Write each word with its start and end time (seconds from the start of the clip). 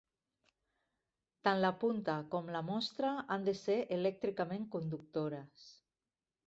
Tant 1.47 1.61
la 1.65 1.71
punta 1.83 2.15
com 2.33 2.49
la 2.57 2.63
mostra 2.71 3.13
han 3.37 3.47
de 3.51 3.57
ser 3.63 3.79
elèctricament 4.01 4.69
conductores. 4.79 5.71